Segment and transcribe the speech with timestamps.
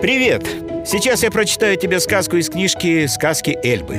[0.00, 0.42] Привет!
[0.86, 3.96] Сейчас я прочитаю тебе сказку из книжки «Сказки Эльбы».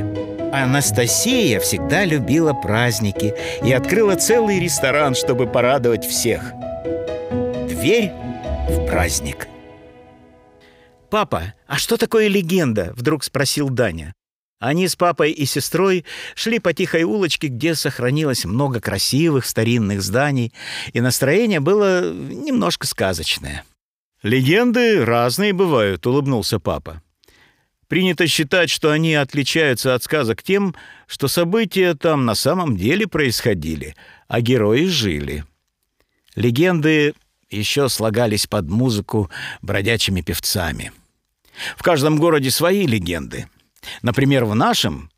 [0.51, 6.53] Анастасия всегда любила праздники и открыла целый ресторан, чтобы порадовать всех.
[7.67, 8.11] Дверь
[8.69, 9.47] в праздник.
[11.09, 14.13] «Папа, а что такое легенда?»— вдруг спросил Даня.
[14.59, 16.05] Они с папой и сестрой
[16.35, 20.53] шли по тихой улочке, где сохранилось много красивых старинных зданий,
[20.91, 23.63] и настроение было немножко сказочное.
[24.21, 27.01] «Легенды разные бывают»,— улыбнулся папа.
[27.87, 30.75] «Принято считать, что они отличаются от сказок тем,
[31.07, 33.95] что события там на самом деле происходили,
[34.27, 35.45] а герои жили.
[36.35, 37.13] Легенды
[37.49, 39.31] еще слагались под музыку
[39.61, 40.91] бродячими певцами.
[41.77, 43.47] В каждом городе свои легенды—
[44.01, 45.11] Например, в нашем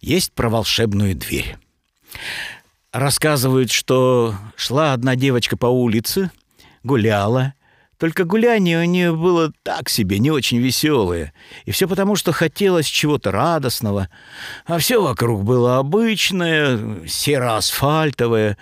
[0.00, 1.56] есть про волшебную дверь.
[2.92, 6.30] Рассказывают, что шла одна девочка по улице,
[6.82, 7.54] гуляла,
[7.98, 11.32] только гуляние у нее было так себе, не очень веселое.
[11.64, 14.10] И все потому, что хотелось чего-то радостного.
[14.66, 18.58] А все вокруг было обычное, серо-асфальтовое.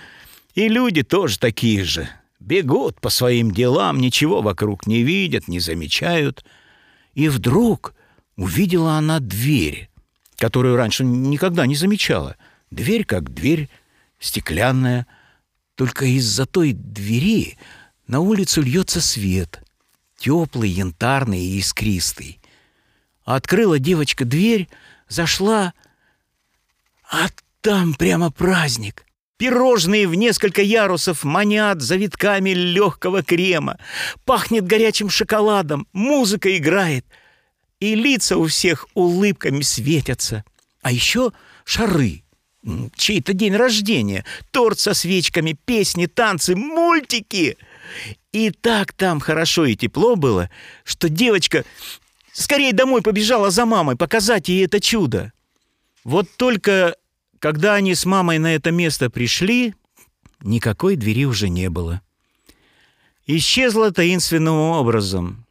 [0.55, 2.09] И люди тоже такие же.
[2.39, 6.45] Бегут по своим делам, ничего вокруг не видят, не замечают.
[7.15, 7.95] И вдруг
[8.37, 9.91] увидела она дверь,
[10.37, 12.37] которую раньше никогда не замечала.
[12.71, 13.69] Дверь как дверь,
[14.21, 15.07] стеклянная.
[15.75, 17.59] Только из-за той двери
[18.07, 19.63] на улицу льется свет,
[20.17, 22.41] теплый, янтарный и искристый.
[23.25, 24.69] Открыла девочка дверь,
[25.09, 25.73] зашла,
[27.11, 27.29] а
[27.61, 29.05] там прямо праздник.
[29.37, 33.79] Пирожные в несколько ярусов манят завитками легкого крема.
[34.25, 37.05] Пахнет горячим шоколадом, музыка играет—
[37.85, 40.45] и лица у всех улыбками светятся.
[40.81, 41.33] А еще
[41.65, 42.23] шары.
[42.97, 47.59] Чей-то день рождения, торт со свечками, песни, танцы, мультики.
[48.33, 50.51] И так там хорошо и тепло было,
[50.85, 51.65] что девочка
[52.33, 55.33] скорее домой побежала за мамой показать ей это чудо.
[56.05, 56.97] Вот только
[57.39, 59.75] когда они с мамой на это место пришли,
[60.41, 62.01] никакой двери уже не было.
[63.27, 65.45] Исчезла таинственным образом.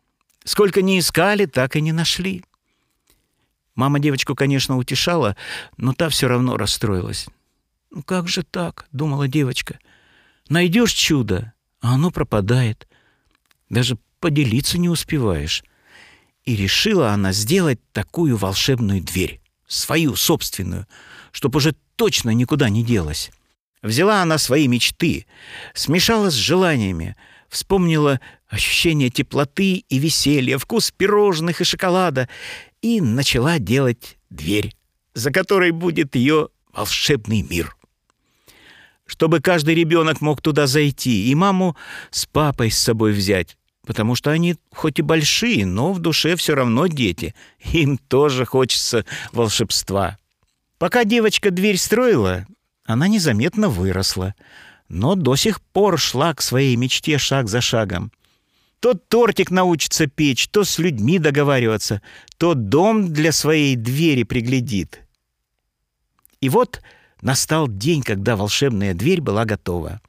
[0.43, 2.43] Сколько не искали, так и не нашли.
[3.75, 5.35] Мама девочку, конечно, утешала,
[5.77, 7.27] но та все равно расстроилась.
[7.91, 9.79] «Ну как же так?»— думала девочка.
[10.49, 11.52] «Найдешь чудо,
[11.83, 12.87] а оно пропадает.
[13.69, 15.63] Даже поделиться не успеваешь».
[16.43, 20.87] И решила она сделать такую волшебную дверь, свою собственную,
[21.31, 23.31] чтобы уже точно никуда не делась.
[23.83, 25.27] Взяла она свои мечты,
[25.75, 27.15] смешала с желаниями—
[27.53, 28.19] вспомнила
[28.49, 32.27] ощущение теплоты и веселья, вкус пирожных и шоколада
[32.81, 34.75] и начала делать дверь,
[35.13, 37.75] за которой будет ее волшебный мир.
[39.05, 41.75] Чтобы каждый ребенок мог туда зайти и маму
[42.09, 46.55] с папой с собой взять, потому что они хоть и большие, но в душе все
[46.55, 47.35] равно дети,
[47.71, 50.17] им тоже хочется волшебства.
[50.77, 52.47] Пока девочка дверь строила,
[52.85, 54.35] она незаметно выросла—
[54.93, 58.11] но до сих пор шла к своей мечте шаг за шагом.
[58.79, 62.01] То тортик научится печь, то с людьми договариваться,
[62.37, 65.01] то дом для своей двери приглядит.
[66.41, 66.81] И вот
[67.23, 70.01] настал день, когда волшебная дверь была готова.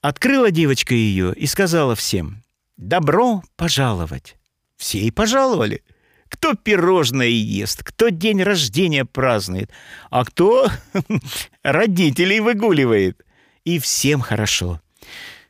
[0.00, 2.42] Открыла девочка ее и сказала всем
[2.76, 4.36] «Добро пожаловать».
[4.76, 5.82] Все и пожаловали.
[6.28, 9.70] Кто пирожное ест, кто день рождения празднует,
[10.10, 10.68] а кто
[11.62, 13.22] родителей выгуливает—
[13.64, 14.80] и всем хорошо.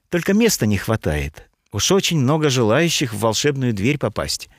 [0.08, 1.48] Только места не хватает.
[1.72, 4.50] Уж очень много желающих в волшебную дверь попасть.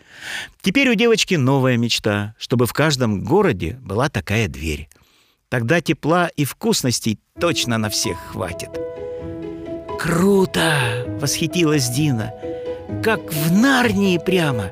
[0.62, 4.89] Теперь у девочки новая мечта, чтобы в каждом городе была такая дверь.
[5.53, 8.72] Тогда тепла и вкусностей точно на всех хватит.
[10.00, 12.34] «Круто!»— восхитилась Дина.
[13.03, 14.72] «Как в Нарнии прямо!»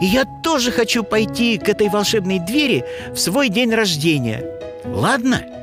[0.00, 2.84] «И я тоже хочу пойти к этой волшебной двери
[3.14, 4.44] в свой день рождения.
[4.84, 5.59] Ладно?»